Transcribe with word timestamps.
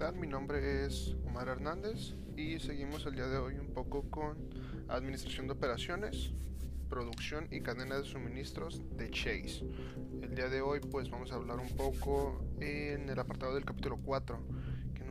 tal? 0.00 0.16
Mi 0.16 0.26
nombre 0.26 0.86
es 0.86 1.14
Omar 1.26 1.48
Hernández 1.48 2.14
y 2.34 2.58
seguimos 2.58 3.04
el 3.04 3.16
día 3.16 3.26
de 3.26 3.36
hoy 3.36 3.58
un 3.58 3.74
poco 3.74 4.10
con 4.10 4.48
administración 4.88 5.46
de 5.46 5.52
operaciones, 5.52 6.32
producción 6.88 7.48
y 7.50 7.60
cadena 7.60 7.98
de 7.98 8.04
suministros 8.04 8.80
de 8.96 9.10
Chase. 9.10 9.62
El 10.22 10.34
día 10.34 10.48
de 10.48 10.62
hoy 10.62 10.80
pues 10.80 11.10
vamos 11.10 11.32
a 11.32 11.34
hablar 11.34 11.58
un 11.58 11.68
poco 11.76 12.42
en 12.60 13.10
el 13.10 13.18
apartado 13.18 13.54
del 13.54 13.66
capítulo 13.66 13.98
4 14.02 14.40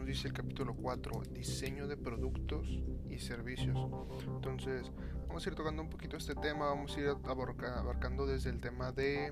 dice 0.09 0.27
el 0.27 0.33
capítulo 0.33 0.73
4, 0.73 1.21
diseño 1.33 1.87
de 1.87 1.95
productos 1.95 2.67
y 3.09 3.19
servicios. 3.19 3.77
Entonces, 4.25 4.91
vamos 5.27 5.45
a 5.45 5.49
ir 5.49 5.55
tocando 5.55 5.83
un 5.83 5.89
poquito 5.91 6.17
este 6.17 6.33
tema, 6.33 6.65
vamos 6.65 6.97
a 6.97 6.99
ir 6.99 7.09
abarcando 7.09 8.25
desde 8.25 8.49
el 8.49 8.59
tema 8.59 8.91
de 8.91 9.31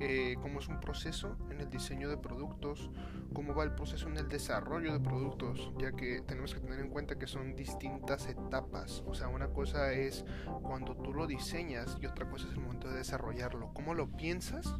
eh, 0.00 0.36
cómo 0.40 0.60
es 0.60 0.68
un 0.68 0.80
proceso 0.80 1.36
en 1.50 1.60
el 1.60 1.68
diseño 1.68 2.08
de 2.08 2.16
productos, 2.16 2.90
cómo 3.34 3.54
va 3.54 3.64
el 3.64 3.74
proceso 3.74 4.08
en 4.08 4.16
el 4.16 4.26
desarrollo 4.30 4.94
de 4.94 5.00
productos, 5.00 5.70
ya 5.78 5.92
que 5.92 6.22
tenemos 6.22 6.54
que 6.54 6.60
tener 6.60 6.80
en 6.80 6.88
cuenta 6.88 7.18
que 7.18 7.26
son 7.26 7.54
distintas 7.54 8.26
etapas. 8.26 9.04
O 9.06 9.12
sea, 9.12 9.28
una 9.28 9.48
cosa 9.48 9.92
es 9.92 10.24
cuando 10.62 10.96
tú 10.96 11.12
lo 11.12 11.26
diseñas 11.26 11.98
y 12.00 12.06
otra 12.06 12.30
cosa 12.30 12.46
es 12.46 12.54
el 12.54 12.60
momento 12.60 12.88
de 12.88 12.96
desarrollarlo. 12.96 13.74
¿Cómo 13.74 13.92
lo 13.92 14.08
piensas? 14.08 14.74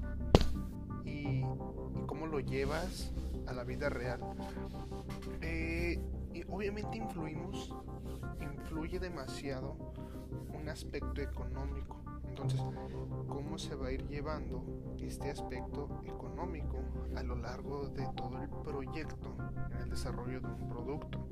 y 1.04 1.42
cómo 2.06 2.26
lo 2.26 2.40
llevas 2.40 3.12
a 3.46 3.52
la 3.52 3.64
vida 3.64 3.88
real. 3.88 4.20
Obviamente 6.48 6.98
influimos, 6.98 7.74
influye 8.40 8.98
demasiado 8.98 9.76
un 10.54 10.68
aspecto 10.68 11.20
económico. 11.20 12.00
Entonces, 12.28 12.60
¿cómo 13.28 13.58
se 13.58 13.74
va 13.74 13.88
a 13.88 13.92
ir 13.92 14.06
llevando 14.08 14.64
este 14.98 15.30
aspecto 15.30 15.88
económico 16.04 16.78
a 17.16 17.22
lo 17.22 17.36
largo 17.36 17.88
de 17.88 18.06
todo 18.16 18.42
el 18.42 18.48
proyecto 18.48 19.36
en 19.72 19.82
el 19.82 19.90
desarrollo 19.90 20.40
de 20.40 20.48
un 20.48 20.68
producto? 20.68 21.26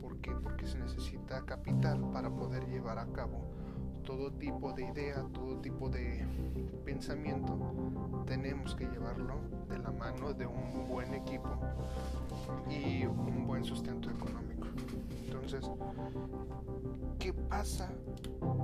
¿Por 0.00 0.20
qué? 0.20 0.32
Porque 0.32 0.66
se 0.66 0.78
necesita 0.78 1.44
capital 1.44 2.10
para 2.12 2.30
poder 2.30 2.66
llevar 2.66 2.98
a 2.98 3.06
cabo 3.06 3.40
todo 4.04 4.30
tipo 4.32 4.72
de 4.72 4.84
idea, 4.84 5.24
todo 5.32 5.58
tipo 5.60 5.88
de 5.88 6.26
pensamiento, 6.84 7.56
tenemos 8.26 8.74
que 8.74 8.86
llevarlo 8.86 9.40
de 9.68 9.78
la 9.78 9.90
mano 9.90 10.34
de 10.34 10.46
un 10.46 10.86
buen 10.86 11.14
equipo 11.14 11.48
y 12.68 13.06
un 13.06 13.46
buen. 13.46 13.53
Entonces, 15.54 15.70
¿qué 17.20 17.32
pasa 17.32 17.88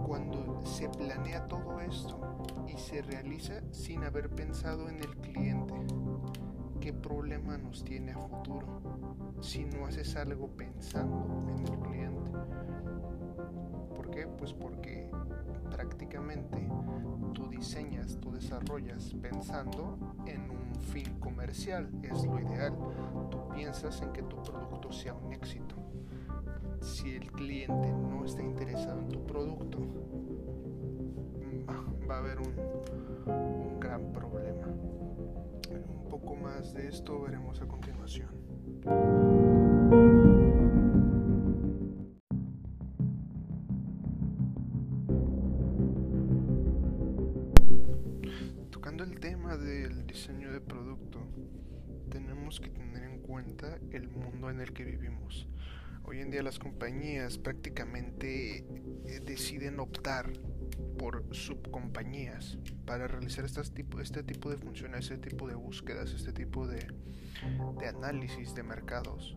cuando 0.07 0.61
se 0.65 0.89
planea 0.89 1.47
todo 1.47 1.81
esto 1.81 2.19
y 2.67 2.77
se 2.77 3.03
realiza 3.03 3.61
sin 3.71 4.03
haber 4.03 4.29
pensado 4.31 4.89
en 4.89 4.97
el 4.97 5.17
cliente? 5.19 5.75
¿Qué 6.81 6.93
problema 6.93 7.59
nos 7.59 7.85
tiene 7.85 8.13
a 8.13 8.19
futuro 8.19 8.67
si 9.41 9.65
no 9.67 9.87
haces 9.87 10.17
algo 10.17 10.49
pensando 10.49 11.47
en 11.59 11.67
el 11.69 11.79
cliente? 11.79 12.33
¿Por 13.95 14.11
qué? 14.11 14.27
Pues 14.27 14.53
porque 14.53 15.09
prácticamente 15.71 16.69
tú 17.35 17.49
diseñas, 17.49 18.19
tú 18.21 18.33
desarrollas 18.33 19.15
pensando 19.23 19.97
en 20.27 20.51
un 20.51 20.75
fin 20.75 21.21
comercial, 21.21 21.89
es 22.03 22.25
lo 22.25 22.41
ideal. 22.41 22.77
Tú 23.31 23.49
piensas 23.55 24.03
en 24.03 24.13
que 24.13 24.23
tu 24.23 24.43
producto 24.43 24.91
sea 24.91 25.15
un 25.15 25.33
éxito. 25.33 25.80
Si 26.81 27.15
el 27.15 27.31
cliente 27.33 27.93
no 27.93 28.25
está 28.25 28.43
interesado 28.43 29.01
en 29.01 29.09
tu 29.09 29.27
producto, 29.27 29.79
va 32.09 32.17
a 32.17 32.19
haber 32.19 32.39
un, 32.41 33.79
gran 33.81 34.13
problema. 34.13 34.67
Un 34.67 36.09
poco 36.09 36.37
más 36.37 36.75
de 36.75 36.89
esto 36.89 37.23
veremos 37.23 37.61
a 37.61 37.67
continuación. 37.67 38.29
del 49.59 50.07
diseño 50.07 50.53
de 50.53 50.61
producto, 50.61 51.27
tenemos 52.09 52.61
que 52.61 52.71
tener 52.71 53.03
en 53.03 53.19
cuenta 53.19 53.79
el 53.91 54.09
mundo 54.09 54.49
en 54.49 54.61
el 54.61 54.73
que 54.73 54.85
vivimos. 54.85 55.49
Hoy 56.05 56.21
en 56.21 56.31
día 56.31 56.43
las 56.43 56.59
compañías 56.59 57.39
prácticamente 57.39 58.59
eh, 58.59 59.21
deciden 59.25 59.81
optar 59.81 60.33
por 60.99 61.25
subcompañías 61.35 62.59
para 62.85 63.07
realizar 63.07 63.45
este 63.45 63.63
tipo, 63.63 64.51
de 64.51 64.59
funciones, 64.59 65.11
este 65.11 65.31
tipo 65.31 65.49
de 65.49 65.55
búsquedas, 65.55 66.13
este 66.13 66.33
tipo 66.33 66.67
de, 66.67 66.87
análisis 67.89 68.55
de 68.55 68.63
mercados. 68.63 69.37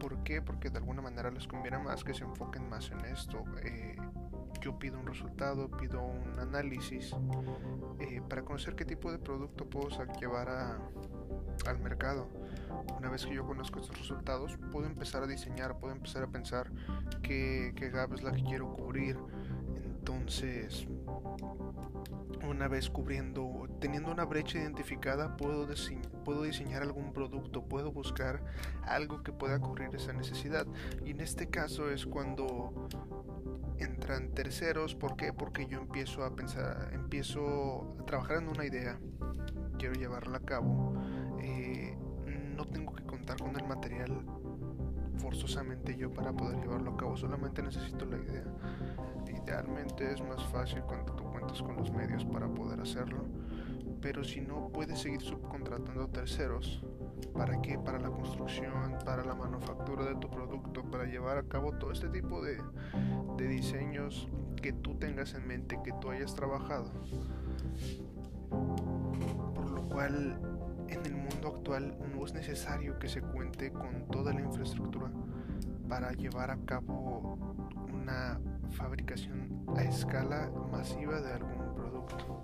¿Por 0.00 0.22
qué? 0.24 0.42
Porque 0.42 0.70
de 0.70 0.78
alguna 0.78 1.02
manera 1.02 1.30
les 1.30 1.46
conviene 1.46 1.78
más 1.78 2.02
que 2.02 2.14
se 2.14 2.24
enfoquen 2.24 2.68
más 2.68 2.90
en 2.90 3.04
esto. 3.04 3.44
Eh, 3.62 3.96
yo 4.60 4.78
pido 4.78 4.98
un 4.98 5.06
resultado, 5.06 5.70
pido 5.70 6.02
un 6.02 6.38
análisis 6.38 7.14
eh, 8.00 8.22
para 8.28 8.42
conocer 8.42 8.74
qué 8.74 8.84
tipo 8.84 9.12
de 9.12 9.18
producto 9.18 9.68
puedo 9.68 9.88
llevar 10.18 10.48
al 11.66 11.78
mercado. 11.78 12.28
Una 12.98 13.10
vez 13.10 13.26
que 13.26 13.34
yo 13.34 13.46
conozco 13.46 13.80
estos 13.80 13.98
resultados, 13.98 14.58
puedo 14.72 14.86
empezar 14.86 15.22
a 15.22 15.26
diseñar, 15.26 15.78
puedo 15.78 15.94
empezar 15.94 16.22
a 16.22 16.26
pensar 16.26 16.70
qué, 17.22 17.72
qué 17.76 17.90
gap 17.90 18.12
es 18.12 18.22
la 18.22 18.32
que 18.32 18.42
quiero 18.42 18.72
cubrir. 18.72 19.16
Entonces, 19.84 20.86
una 22.48 22.68
vez 22.68 22.90
cubriendo, 22.90 23.66
teniendo 23.80 24.10
una 24.10 24.24
brecha 24.24 24.58
identificada, 24.58 25.36
puedo, 25.36 25.66
puedo 26.24 26.42
diseñar 26.42 26.82
algún 26.82 27.12
producto, 27.12 27.64
puedo 27.64 27.92
buscar 27.92 28.42
algo 28.82 29.22
que 29.22 29.32
pueda 29.32 29.58
cubrir 29.58 29.94
esa 29.94 30.12
necesidad. 30.12 30.66
Y 31.04 31.10
en 31.10 31.20
este 31.20 31.48
caso 31.48 31.90
es 31.90 32.06
cuando 32.06 32.88
entran 33.78 34.30
terceros. 34.32 34.94
¿Por 34.94 35.16
qué? 35.16 35.32
Porque 35.32 35.66
yo 35.66 35.78
empiezo 35.78 36.24
a 36.24 36.34
pensar, 36.34 36.90
empiezo 36.92 37.96
a 38.00 38.04
trabajar 38.04 38.38
en 38.38 38.48
una 38.48 38.64
idea, 38.64 38.98
quiero 39.78 39.94
llevarla 39.94 40.38
a 40.38 40.42
cabo. 40.42 40.94
No 42.56 42.64
tengo 42.66 42.94
que 42.94 43.04
contar 43.04 43.38
con 43.38 43.56
el 43.56 43.66
material 43.66 44.24
forzosamente 45.18 45.96
yo 45.96 46.12
para 46.12 46.32
poder 46.32 46.60
llevarlo 46.60 46.92
a 46.92 46.96
cabo, 46.96 47.16
solamente 47.16 47.62
necesito 47.62 48.04
la 48.04 48.18
idea. 48.18 48.44
Idealmente 49.44 50.12
es 50.12 50.22
más 50.22 50.44
fácil 50.46 50.82
cuando 50.82 51.12
tú 51.14 51.24
cuentas 51.24 51.62
con 51.62 51.76
los 51.76 51.90
medios 51.90 52.24
para 52.24 52.48
poder 52.48 52.80
hacerlo, 52.80 53.24
pero 54.00 54.24
si 54.24 54.40
no 54.40 54.70
puedes 54.72 55.00
seguir 55.00 55.20
subcontratando 55.20 56.08
terceros 56.08 56.84
¿Para 57.32 57.60
qué? 57.60 57.78
Para 57.78 57.98
la 57.98 58.10
construcción, 58.10 58.96
para 59.04 59.24
la 59.24 59.34
manufactura 59.34 60.04
de 60.04 60.14
tu 60.16 60.30
producto, 60.30 60.82
para 60.84 61.04
llevar 61.04 61.38
a 61.38 61.42
cabo 61.42 61.72
todo 61.72 61.90
este 61.90 62.08
tipo 62.08 62.40
de, 62.42 62.58
de 63.36 63.48
diseños 63.48 64.28
que 64.62 64.72
tú 64.72 64.94
tengas 64.94 65.34
en 65.34 65.46
mente, 65.46 65.80
que 65.82 65.92
tú 66.00 66.10
hayas 66.10 66.34
trabajado. 66.34 66.92
Por 69.54 69.70
lo 69.70 69.82
cual, 69.88 70.38
en 70.94 71.06
el 71.06 71.14
mundo 71.14 71.48
actual 71.48 71.96
no 72.14 72.24
es 72.24 72.32
necesario 72.32 72.98
que 72.98 73.08
se 73.08 73.20
cuente 73.20 73.72
con 73.72 74.06
toda 74.08 74.32
la 74.32 74.40
infraestructura 74.40 75.10
para 75.88 76.12
llevar 76.12 76.50
a 76.50 76.58
cabo 76.64 77.36
una 77.92 78.40
fabricación 78.70 79.64
a 79.76 79.82
escala 79.82 80.50
masiva 80.70 81.20
de 81.20 81.32
algún 81.32 81.74
producto. 81.74 82.40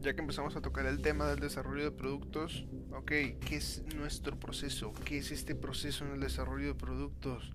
ya 0.00 0.14
que 0.14 0.22
empezamos 0.22 0.56
a 0.56 0.62
tocar 0.62 0.86
el 0.86 1.02
tema 1.02 1.26
del 1.26 1.40
desarrollo 1.40 1.84
de 1.84 1.90
productos, 1.92 2.66
ok, 2.94 3.06
¿qué 3.06 3.56
es 3.56 3.82
nuestro 3.96 4.38
proceso? 4.38 4.92
¿Qué 5.04 5.18
es 5.18 5.30
este 5.30 5.54
proceso 5.54 6.04
en 6.04 6.12
el 6.12 6.20
desarrollo 6.20 6.68
de 6.68 6.74
productos? 6.74 7.52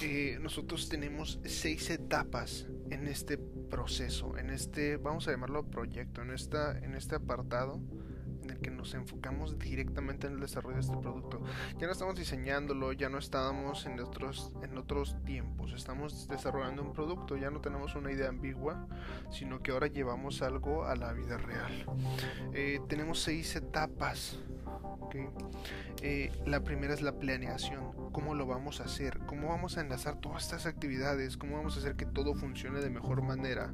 Eh, 0.00 0.38
nosotros 0.40 0.88
tenemos 0.88 1.40
seis 1.44 1.90
etapas 1.90 2.66
en 2.90 3.06
este 3.06 3.38
proceso, 3.38 4.36
en 4.36 4.50
este, 4.50 4.96
vamos 4.96 5.28
a 5.28 5.32
llamarlo 5.32 5.64
proyecto, 5.70 6.22
en, 6.22 6.30
esta, 6.30 6.78
en 6.78 6.94
este 6.94 7.16
apartado 7.16 7.80
en 8.44 8.50
el 8.50 8.58
que 8.58 8.70
nos 8.70 8.94
enfocamos 8.94 9.58
directamente 9.58 10.26
en 10.26 10.34
el 10.34 10.40
desarrollo 10.40 10.76
de 10.76 10.82
este 10.82 10.96
producto. 10.96 11.42
Ya 11.78 11.86
no 11.86 11.92
estamos 11.92 12.14
diseñándolo, 12.14 12.92
ya 12.92 13.08
no 13.08 13.18
estamos 13.18 13.86
en 13.86 13.98
otros, 14.00 14.52
en 14.62 14.76
otros 14.76 15.16
tiempos, 15.24 15.72
estamos 15.72 16.28
desarrollando 16.28 16.82
un 16.82 16.92
producto, 16.92 17.36
ya 17.36 17.50
no 17.50 17.60
tenemos 17.60 17.94
una 17.94 18.12
idea 18.12 18.28
ambigua, 18.28 18.86
sino 19.30 19.62
que 19.62 19.72
ahora 19.72 19.86
llevamos 19.86 20.42
algo 20.42 20.84
a 20.84 20.94
la 20.94 21.12
vida 21.14 21.38
real. 21.38 21.86
Eh, 22.52 22.80
tenemos 22.88 23.20
seis 23.20 23.56
etapas 23.56 24.38
Eh, 26.02 26.32
la 26.44 26.60
primera 26.62 26.92
es 26.92 27.02
la 27.02 27.12
planeación, 27.18 28.10
cómo 28.12 28.34
lo 28.34 28.46
vamos 28.46 28.80
a 28.80 28.84
hacer, 28.84 29.20
cómo 29.26 29.48
vamos 29.48 29.78
a 29.78 29.80
enlazar 29.80 30.20
todas 30.20 30.42
estas 30.42 30.66
actividades, 30.66 31.36
cómo 31.36 31.56
vamos 31.56 31.76
a 31.76 31.80
hacer 31.80 31.96
que 31.96 32.04
todo 32.04 32.34
funcione 32.34 32.80
de 32.80 32.90
mejor 32.90 33.22
manera, 33.22 33.72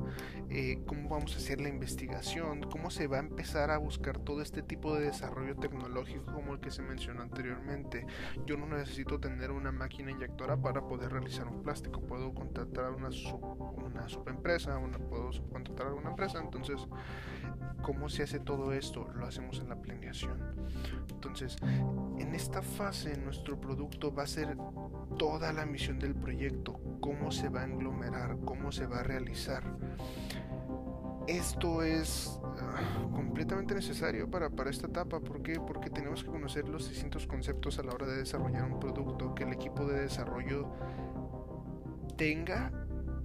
eh, 0.48 0.82
cómo 0.86 1.08
vamos 1.08 1.34
a 1.34 1.38
hacer 1.38 1.60
la 1.60 1.68
investigación, 1.68 2.62
cómo 2.62 2.90
se 2.90 3.06
va 3.06 3.16
a 3.16 3.20
empezar 3.20 3.70
a 3.70 3.78
buscar 3.78 4.18
todo 4.18 4.42
este 4.42 4.62
tipo 4.62 4.94
de 4.94 5.06
desarrollo 5.06 5.56
tecnológico 5.56 6.32
como 6.32 6.52
el 6.52 6.60
que 6.60 6.70
se 6.70 6.82
mencionó 6.82 7.22
anteriormente. 7.22 8.06
Yo 8.46 8.56
no 8.56 8.66
necesito 8.66 9.18
tener 9.18 9.50
una 9.50 9.72
máquina 9.72 10.10
inyectora 10.10 10.56
para 10.56 10.82
poder 10.82 11.12
realizar 11.12 11.48
un 11.48 11.62
plástico, 11.62 12.00
puedo 12.02 12.34
contratar 12.34 12.92
una, 12.92 13.08
una 13.08 14.08
subempresa, 14.08 14.78
una, 14.78 14.98
puedo 14.98 15.32
subcontratar 15.32 15.86
a 15.88 16.10
empresa, 16.10 16.40
entonces, 16.40 16.86
¿cómo 17.82 18.08
se 18.08 18.22
hace 18.22 18.40
todo 18.40 18.72
esto? 18.72 19.08
Lo 19.14 19.26
hacemos 19.26 19.58
en 19.60 19.68
la 19.68 19.76
planeación. 19.76 20.38
Entonces, 21.08 21.56
en 22.18 22.34
esta 22.34 22.62
fase 22.62 23.16
nuestro 23.16 23.60
producto 23.60 24.12
va 24.12 24.24
a 24.24 24.26
ser 24.26 24.56
toda 25.18 25.52
la 25.52 25.66
misión 25.66 25.98
del 25.98 26.14
proyecto, 26.14 26.80
cómo 27.00 27.30
se 27.30 27.48
va 27.48 27.62
a 27.62 27.64
englomerar, 27.64 28.38
cómo 28.44 28.72
se 28.72 28.86
va 28.86 29.00
a 29.00 29.02
realizar. 29.02 29.64
Esto 31.26 31.82
es 31.82 32.40
ah, 32.42 33.08
completamente 33.12 33.74
necesario 33.74 34.30
para, 34.30 34.50
para 34.50 34.70
esta 34.70 34.86
etapa. 34.86 35.20
¿Por 35.20 35.42
qué? 35.42 35.60
Porque 35.60 35.90
tenemos 35.90 36.24
que 36.24 36.30
conocer 36.30 36.68
los 36.68 36.88
distintos 36.88 37.26
conceptos 37.26 37.78
a 37.78 37.82
la 37.82 37.92
hora 37.92 38.06
de 38.06 38.16
desarrollar 38.16 38.64
un 38.64 38.80
producto, 38.80 39.34
que 39.34 39.44
el 39.44 39.52
equipo 39.52 39.84
de 39.86 40.00
desarrollo 40.00 40.72
tenga 42.16 42.72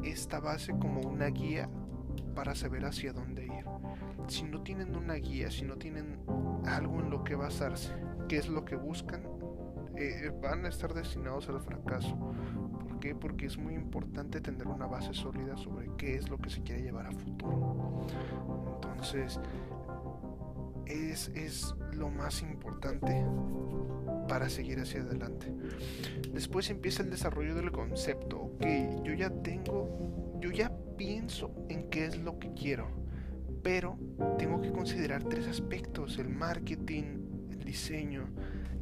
esta 0.03 0.39
base 0.39 0.73
como 0.73 1.01
una 1.01 1.27
guía 1.27 1.69
para 2.35 2.55
saber 2.55 2.85
hacia 2.85 3.13
dónde 3.13 3.45
ir. 3.45 3.65
Si 4.27 4.43
no 4.43 4.61
tienen 4.61 4.95
una 4.95 5.15
guía, 5.15 5.49
si 5.51 5.63
no 5.63 5.77
tienen 5.77 6.19
algo 6.65 6.99
en 6.99 7.09
lo 7.09 7.23
que 7.23 7.35
basarse, 7.35 7.93
qué 8.27 8.37
es 8.37 8.49
lo 8.49 8.65
que 8.65 8.75
buscan, 8.75 9.23
eh, 9.97 10.31
van 10.41 10.65
a 10.65 10.69
estar 10.69 10.93
destinados 10.93 11.47
al 11.49 11.61
fracaso. 11.61 12.17
¿Por 12.17 12.99
qué? 12.99 13.15
Porque 13.15 13.45
es 13.45 13.57
muy 13.57 13.73
importante 13.73 14.41
tener 14.41 14.67
una 14.67 14.87
base 14.87 15.13
sólida 15.13 15.55
sobre 15.57 15.89
qué 15.97 16.15
es 16.15 16.29
lo 16.29 16.37
que 16.37 16.49
se 16.49 16.61
quiere 16.61 16.81
llevar 16.81 17.07
a 17.07 17.11
futuro. 17.11 18.05
Entonces, 18.75 19.39
es, 20.85 21.29
es 21.29 21.75
lo 21.93 22.09
más 22.09 22.41
importante 22.41 23.25
para 24.27 24.49
seguir 24.49 24.79
hacia 24.79 25.01
adelante. 25.01 25.53
Después 26.33 26.69
empieza 26.69 27.03
el 27.03 27.09
desarrollo 27.09 27.55
del 27.55 27.71
concepto. 27.71 28.39
Ok, 28.39 28.65
yo 29.03 29.13
ya 29.13 29.29
tengo, 29.29 30.37
yo 30.39 30.51
ya 30.51 30.71
pienso 30.97 31.53
en 31.69 31.89
qué 31.89 32.05
es 32.05 32.17
lo 32.17 32.39
que 32.39 32.53
quiero, 32.53 32.87
pero 33.65 33.97
tengo 34.37 34.61
que 34.61 34.71
considerar 34.71 35.23
tres 35.23 35.47
aspectos, 35.47 36.19
el 36.19 36.29
marketing, 36.29 37.49
diseño 37.65 38.29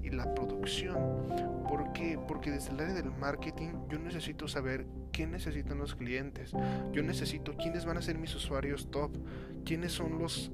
y 0.03 0.09
la 0.09 0.35
producción. 0.35 1.29
¿Por 1.69 1.93
qué? 1.93 2.19
Porque 2.27 2.51
desde 2.51 2.73
el 2.73 2.81
área 2.81 2.93
del 2.93 3.09
marketing 3.11 3.69
yo 3.87 3.97
necesito 3.97 4.45
saber 4.49 4.85
qué 5.13 5.25
necesitan 5.25 5.77
los 5.77 5.95
clientes. 5.95 6.51
Yo 6.91 7.01
necesito 7.01 7.55
quiénes 7.55 7.85
van 7.85 7.95
a 7.95 8.01
ser 8.01 8.17
mis 8.17 8.35
usuarios 8.35 8.91
top, 8.91 9.15
quiénes 9.63 9.93
son 9.93 10.19
los 10.19 10.51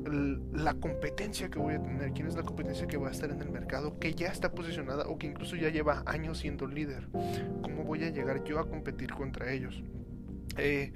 la 0.53 0.75
competencia 0.75 1.49
que 1.49 1.57
voy 1.57 1.73
a 1.73 1.81
tener, 1.81 2.11
quién 2.13 2.27
es 2.27 2.35
la 2.35 2.43
competencia 2.43 2.85
que 2.85 2.97
va 2.97 3.07
a 3.07 3.11
estar 3.11 3.31
en 3.31 3.41
el 3.41 3.49
mercado, 3.49 3.97
que 3.97 4.13
ya 4.13 4.27
está 4.27 4.51
posicionada 4.51 5.07
o 5.07 5.17
que 5.17 5.25
incluso 5.25 5.55
ya 5.55 5.69
lleva 5.69 6.03
años 6.05 6.37
siendo 6.37 6.67
líder. 6.67 7.07
¿Cómo 7.63 7.83
voy 7.83 8.03
a 8.03 8.11
llegar 8.11 8.43
yo 8.43 8.59
a 8.59 8.69
competir 8.69 9.11
contra 9.11 9.51
ellos? 9.51 9.81
Eh, 10.57 10.91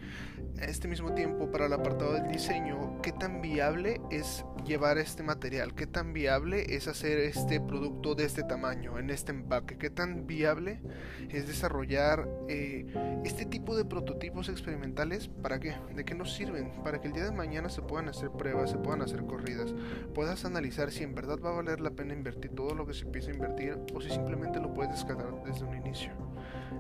este 0.62 0.88
mismo 0.88 1.14
tiempo 1.14 1.52
para 1.52 1.66
el 1.66 1.74
apartado 1.74 2.14
del 2.14 2.28
diseño, 2.28 3.02
qué 3.02 3.12
tan 3.12 3.42
viable 3.42 4.00
es 4.12 4.46
llevar 4.66 4.98
este 4.98 5.24
material, 5.24 5.74
qué 5.74 5.88
tan 5.88 6.14
viable 6.14 6.76
es 6.76 6.88
hacer 6.88 7.20
este 7.20 7.60
producto 7.60 8.16
de 8.16 8.26
este 8.26 8.44
tamaño, 8.44 8.98
en 8.98 9.10
este 9.10 9.32
empaque, 9.32 9.78
qué 9.78 9.90
tan 9.90 10.26
viable 10.26 10.82
es 11.30 11.48
desarrollar 11.48 12.28
eh, 12.48 12.86
este 13.26 13.46
tipo 13.46 13.76
de 13.76 13.84
prototipos 13.84 14.48
experimentales, 14.48 15.28
¿para 15.28 15.60
qué? 15.60 15.76
¿De 15.96 16.06
qué 16.06 16.16
nos 16.16 16.34
sirven? 16.34 16.72
Para 16.84 17.02
que 17.02 17.08
el 17.08 17.14
día 17.14 17.26
de 17.26 17.32
mañana 17.32 17.70
se 17.70 17.82
puedan 17.82 18.08
hacer 18.08 18.30
pruebas, 18.32 18.72
se 18.72 18.78
puedan 18.78 19.02
hacer 19.02 19.26
corridas, 19.26 19.74
puedas 20.14 20.46
analizar 20.46 20.92
si 20.92 21.04
en 21.04 21.16
verdad 21.16 21.40
va 21.44 21.50
a 21.50 21.54
valer 21.54 21.82
la 21.82 21.92
pena 21.92 22.14
invertir 22.14 22.52
todo 22.52 22.74
lo 22.74 22.86
que 22.86 22.94
se 22.94 23.06
empieza 23.06 23.32
a 23.32 23.34
invertir 23.34 23.78
o 23.94 24.02
si 24.02 24.10
simplemente 24.10 24.60
lo 24.60 24.74
puedes 24.74 24.92
descartar 24.92 25.44
desde 25.44 25.66
un 25.66 25.76
inicio. 25.76 26.12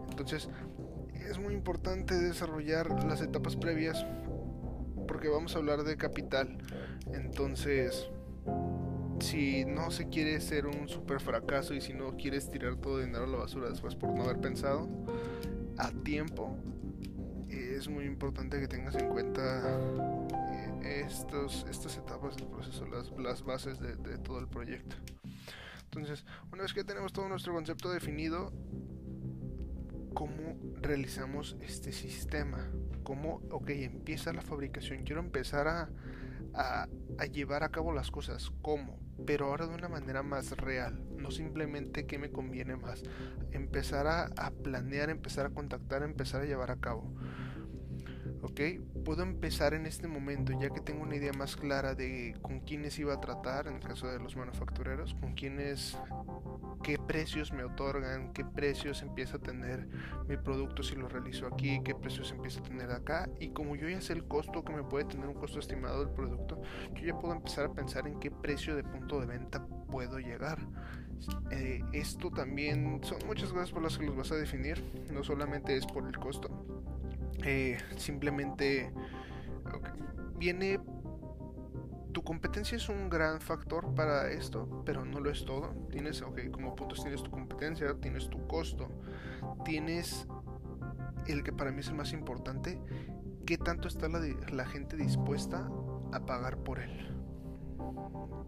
Entonces, 0.09 0.49
es 1.29 1.39
muy 1.39 1.53
importante 1.53 2.15
desarrollar 2.15 3.03
las 3.05 3.21
etapas 3.21 3.55
previas 3.55 4.05
porque 5.07 5.29
vamos 5.29 5.55
a 5.55 5.59
hablar 5.59 5.83
de 5.83 5.97
capital. 5.97 6.57
Entonces, 7.13 8.09
si 9.19 9.65
no 9.65 9.91
se 9.91 10.09
quiere 10.09 10.39
ser 10.41 10.65
un 10.65 10.87
super 10.87 11.19
fracaso 11.19 11.73
y 11.73 11.81
si 11.81 11.93
no 11.93 12.15
quieres 12.17 12.49
tirar 12.49 12.75
todo 12.77 12.99
dinero 12.99 13.25
a 13.25 13.27
la 13.27 13.37
basura 13.37 13.69
después 13.69 13.95
por 13.95 14.13
no 14.13 14.23
haber 14.23 14.39
pensado 14.39 14.87
a 15.77 15.91
tiempo, 16.03 16.57
es 17.49 17.87
muy 17.87 18.05
importante 18.05 18.59
que 18.59 18.67
tengas 18.67 18.95
en 18.95 19.09
cuenta 19.09 19.79
eh, 20.83 21.03
estos, 21.05 21.65
estas 21.69 21.97
etapas 21.97 22.35
del 22.37 22.47
proceso, 22.47 22.85
las, 22.85 23.11
las 23.17 23.43
bases 23.43 23.79
de 23.79 24.17
todo 24.19 24.39
el 24.39 24.47
proyecto. 24.47 24.95
Entonces, 25.95 26.25
una 26.51 26.63
vez 26.63 26.73
que 26.73 26.83
tenemos 26.83 27.13
todo 27.13 27.29
nuestro 27.29 27.53
concepto 27.53 27.91
definido, 27.91 28.51
cómo 30.13 30.57
realizamos 30.81 31.57
este 31.61 31.91
sistema. 31.91 32.69
Cómo, 33.03 33.41
ok, 33.51 33.69
empieza 33.69 34.33
la 34.33 34.41
fabricación. 34.41 35.03
Quiero 35.03 35.21
empezar 35.21 35.67
a, 35.67 35.89
a, 36.53 37.25
llevar 37.25 37.63
a 37.63 37.69
cabo 37.69 37.93
las 37.93 38.11
cosas. 38.11 38.51
¿Cómo? 38.61 38.99
Pero 39.25 39.47
ahora 39.47 39.67
de 39.67 39.75
una 39.75 39.89
manera 39.89 40.23
más 40.23 40.51
real. 40.57 41.01
No 41.17 41.31
simplemente 41.31 42.05
que 42.05 42.17
me 42.17 42.31
conviene 42.31 42.75
más. 42.75 43.03
Empezar 43.51 44.07
a, 44.07 44.29
a 44.37 44.51
planear, 44.51 45.09
empezar 45.09 45.45
a 45.45 45.49
contactar, 45.49 46.03
empezar 46.03 46.41
a 46.41 46.45
llevar 46.45 46.71
a 46.71 46.77
cabo. 46.77 47.13
¿ok? 48.43 48.59
Puedo 49.05 49.23
empezar 49.23 49.73
en 49.73 49.85
este 49.85 50.07
momento 50.07 50.51
ya 50.59 50.69
que 50.69 50.81
tengo 50.81 51.03
una 51.03 51.15
idea 51.15 51.31
más 51.31 51.55
clara 51.55 51.95
de 51.95 52.35
con 52.41 52.59
quiénes 52.59 52.99
iba 52.99 53.13
a 53.13 53.19
tratar, 53.19 53.67
en 53.67 53.75
el 53.75 53.81
caso 53.81 54.07
de 54.07 54.19
los 54.19 54.35
manufactureros, 54.35 55.15
con 55.15 55.33
quiénes, 55.33 55.97
qué 56.83 56.97
precios 56.99 57.51
me 57.51 57.63
otorgan, 57.63 58.33
qué 58.33 58.45
precios 58.45 59.01
empieza 59.01 59.37
a 59.37 59.39
tener 59.39 59.87
mi 60.27 60.37
producto 60.37 60.83
si 60.83 60.95
lo 60.95 61.07
realizo 61.07 61.47
aquí, 61.47 61.81
qué 61.83 61.95
precios 61.95 62.31
empieza 62.31 62.59
a 62.59 62.63
tener 62.63 62.91
acá 62.91 63.29
y 63.39 63.49
como 63.49 63.75
yo 63.75 63.89
ya 63.89 64.01
sé 64.01 64.13
el 64.13 64.25
costo 64.25 64.63
que 64.63 64.73
me 64.73 64.83
puede 64.83 65.05
tener 65.05 65.27
un 65.27 65.33
costo 65.33 65.59
estimado 65.59 66.05
del 66.05 66.13
producto, 66.13 66.61
yo 66.93 67.05
ya 67.05 67.17
puedo 67.17 67.33
empezar 67.33 67.65
a 67.65 67.73
pensar 67.73 68.05
en 68.07 68.19
qué 68.19 68.29
precio 68.29 68.75
de 68.75 68.83
punto 68.83 69.19
de 69.19 69.25
venta 69.25 69.65
puedo 69.89 70.19
llegar. 70.19 70.59
Eh, 71.51 71.81
esto 71.93 72.29
también 72.31 72.99
son 73.01 73.17
muchas 73.25 73.49
cosas 73.53 73.71
por 73.71 73.81
las 73.81 73.97
que 73.97 74.05
los 74.05 74.15
vas 74.15 74.31
a 74.33 74.35
definir, 74.35 74.83
no 75.11 75.23
solamente 75.23 75.77
es 75.77 75.85
por 75.85 76.05
el 76.05 76.17
costo, 76.17 76.49
eh, 77.45 77.77
simplemente 77.95 78.91
viene 80.37 80.81
tu 82.13 82.23
competencia 82.23 82.77
es 82.77 82.87
un 82.89 83.09
gran 83.09 83.41
factor 83.41 83.93
para 83.95 84.31
esto, 84.31 84.83
pero 84.85 85.03
no 85.03 85.19
lo 85.19 85.31
es 85.31 85.43
todo. 85.45 85.73
Tienes, 85.91 86.21
ok, 86.21 86.51
como 86.51 86.75
puntos 86.75 87.01
tienes 87.01 87.23
tu 87.23 87.31
competencia, 87.31 87.95
tienes 87.99 88.29
tu 88.29 88.47
costo, 88.47 88.87
tienes 89.65 90.27
el 91.27 91.43
que 91.43 91.51
para 91.51 91.71
mí 91.71 91.79
es 91.79 91.87
el 91.87 91.95
más 91.95 92.13
importante, 92.13 92.79
qué 93.45 93.57
tanto 93.57 93.87
está 93.87 94.07
la, 94.07 94.65
gente 94.65 94.95
dispuesta 94.95 95.69
a 96.11 96.25
pagar 96.25 96.57
por 96.57 96.79
él. 96.79 97.09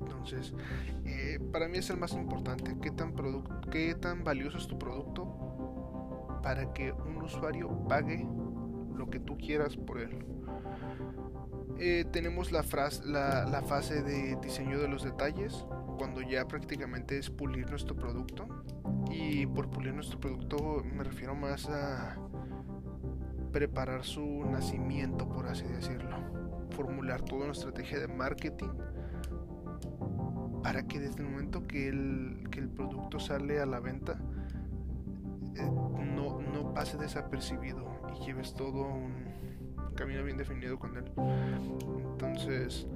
Entonces, 0.02 0.54
eh, 1.06 1.40
para 1.52 1.68
mí 1.68 1.80
es 1.80 1.90
el 1.90 1.98
más 1.98 2.14
importante, 2.14 2.78
qué 2.82 2.92
tan, 2.92 3.16
qué 3.72 3.96
tan 3.96 4.24
valioso 4.24 4.58
es 4.58 4.68
tu 4.68 4.78
producto 4.78 6.40
para 6.44 6.72
que 6.74 6.92
un 6.92 7.24
usuario 7.24 7.88
pague 7.88 8.28
lo 8.96 9.10
que 9.10 9.20
tú 9.20 9.38
quieras 9.38 9.76
por 9.76 10.00
él. 10.00 10.24
Eh, 11.78 12.06
tenemos 12.12 12.52
la, 12.52 12.64
frase, 12.64 13.06
la, 13.06 13.62
fase 13.68 14.02
de 14.02 14.38
diseño 14.42 14.80
de 14.80 14.88
los 14.88 15.04
detalles, 15.04 15.66
cuando 15.98 16.22
ya 16.22 16.48
prácticamente 16.48 17.18
es 17.18 17.30
pulir 17.30 17.70
nuestro 17.70 17.96
producto. 17.96 18.48
Y 19.10 19.46
por 19.46 19.70
pulir 19.70 19.94
nuestro 19.94 20.20
producto 20.20 20.84
me 20.84 21.04
refiero 21.04 21.36
más 21.36 21.70
a 21.70 22.18
preparar 23.52 24.04
su 24.04 24.46
nacimiento, 24.46 25.28
por 25.28 25.48
así 25.48 25.66
decirlo. 25.66 26.18
Formular 26.72 27.22
toda 27.22 27.44
una 27.44 27.52
estrategia 27.52 28.00
de 28.00 28.08
marketing 28.08 28.70
para 30.64 30.88
que 30.88 31.00
desde 31.00 31.22
el 31.22 31.30
momento 31.30 31.68
que 31.68 31.90
el, 31.90 32.48
que 32.52 32.60
el 32.60 32.70
producto 32.70 33.20
sale 33.20 33.60
a 33.60 33.66
la 33.66 33.80
venta 33.80 34.20
eh, 35.56 35.64
no, 35.64 36.42
no 36.42 36.74
pase 36.74 36.98
desapercibido 36.98 37.86
y 38.16 38.26
lleves 38.26 38.54
todo 38.56 38.82
un 38.82 39.14
camino 39.96 40.24
bien 40.24 40.38
definido 40.38 40.78
con 40.78 40.98
él. 40.98 41.12
Entonces, 42.12 42.88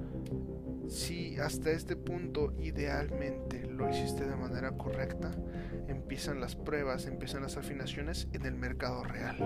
si 0.88 1.38
hasta 1.38 1.70
este 1.70 1.96
punto 1.96 2.52
idealmente 2.58 3.66
lo 3.66 3.88
hiciste 3.88 4.26
de 4.26 4.36
manera 4.36 4.72
correcta, 4.72 5.30
empiezan 5.88 6.40
las 6.40 6.56
pruebas, 6.56 7.06
empiezan 7.06 7.42
las 7.42 7.56
afinaciones 7.56 8.28
en 8.32 8.44
el 8.46 8.54
mercado 8.54 9.04
real. 9.04 9.36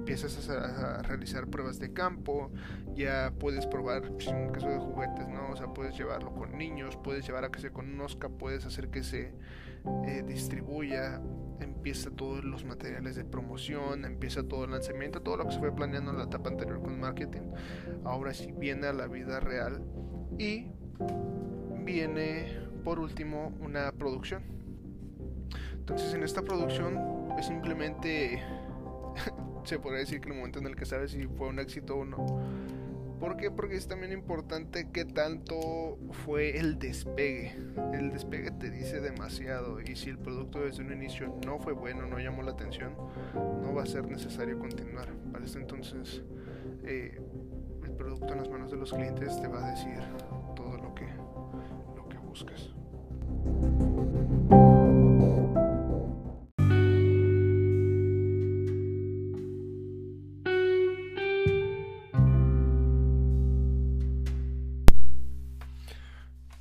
empiezas 0.00 0.48
a, 0.48 1.02
realizar 1.02 1.46
pruebas 1.46 1.78
de 1.78 1.92
campo, 1.92 2.50
ya 2.94 3.32
puedes 3.38 3.66
probar, 3.66 4.10
pues, 4.10 4.26
en 4.26 4.50
caso 4.50 4.68
de 4.68 4.78
juguetes, 4.78 5.28
¿no? 5.28 5.50
O 5.50 5.56
sea, 5.56 5.68
puedes 5.68 5.96
llevarlo 5.96 6.34
con 6.34 6.58
niños, 6.58 6.98
puedes 7.04 7.24
llevar 7.24 7.44
a 7.44 7.50
que 7.50 7.60
se 7.60 7.70
conozca, 7.70 8.28
puedes 8.28 8.66
hacer 8.66 8.88
que 8.88 9.04
se 9.04 9.32
eh, 10.06 10.24
distribuya, 10.26 11.20
empieza 11.60 12.10
todos 12.10 12.44
los 12.44 12.64
materiales 12.64 13.16
de 13.16 13.24
promoción, 13.24 14.04
empieza 14.04 14.42
todo 14.42 14.64
el 14.64 14.72
lanzamiento, 14.72 15.22
todo 15.22 15.36
lo 15.36 15.46
que 15.46 15.52
se 15.52 15.58
fue 15.58 15.74
planeando 15.74 16.10
en 16.10 16.18
la 16.18 16.24
etapa 16.24 16.50
anterior 16.50 16.82
con 16.82 16.98
marketing, 16.98 17.52
ahora 18.04 18.34
sí 18.34 18.52
viene 18.52 18.86
a 18.86 18.92
la 18.92 19.06
vida 19.06 19.40
real 19.40 19.84
y 20.38 20.66
viene 21.84 22.58
por 22.84 22.98
último 22.98 23.52
una 23.60 23.92
producción. 23.92 24.42
Entonces 25.74 26.14
en 26.14 26.22
esta 26.22 26.42
producción 26.42 27.32
es 27.38 27.46
simplemente 27.46 28.42
se 29.64 29.78
podría 29.78 30.00
decir 30.00 30.20
que 30.20 30.28
el 30.28 30.36
momento 30.36 30.58
en 30.58 30.66
el 30.66 30.76
que 30.76 30.84
sabes 30.86 31.12
si 31.12 31.26
fue 31.26 31.48
un 31.48 31.58
éxito 31.58 31.96
o 31.96 32.04
no. 32.04 32.24
¿Por 33.20 33.36
qué? 33.36 33.50
Porque 33.50 33.76
es 33.76 33.86
también 33.86 34.12
importante 34.12 34.88
que 34.90 35.04
tanto 35.04 35.98
fue 36.24 36.58
el 36.58 36.78
despegue. 36.78 37.54
El 37.92 38.10
despegue 38.10 38.50
te 38.50 38.70
dice 38.70 39.00
demasiado 39.00 39.78
y 39.80 39.94
si 39.94 40.08
el 40.08 40.18
producto 40.18 40.60
desde 40.60 40.82
un 40.82 40.92
inicio 40.92 41.38
no 41.44 41.58
fue 41.58 41.74
bueno, 41.74 42.06
no 42.06 42.18
llamó 42.18 42.42
la 42.42 42.52
atención, 42.52 42.94
no 43.34 43.74
va 43.74 43.82
a 43.82 43.86
ser 43.86 44.10
necesario 44.10 44.58
continuar. 44.58 45.12
Para 45.32 45.44
esto 45.44 45.58
entonces 45.58 46.22
eh, 46.84 47.20
el 47.84 47.92
producto 47.92 48.32
en 48.32 48.38
las 48.38 48.48
manos 48.48 48.70
de 48.70 48.78
los 48.78 48.90
clientes 48.90 49.40
te 49.40 49.48
va 49.48 49.66
a 49.66 49.70
decir 49.70 50.00
todo 50.56 50.78
lo 50.78 50.94
que, 50.94 51.06
lo 51.94 52.08
que 52.08 52.16
buscas. 52.16 52.70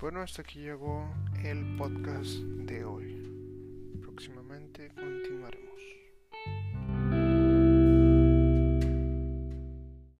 Bueno, 0.09 0.23
hasta 0.23 0.41
aquí 0.41 0.61
llegó 0.61 1.07
el 1.43 1.75
podcast 1.77 2.39
de 2.65 2.83
hoy. 2.83 3.18